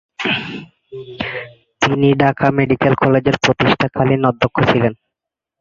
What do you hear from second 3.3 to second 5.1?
প্রতিষ্ঠাকালীন অধ্যক্ষ ছিলেন।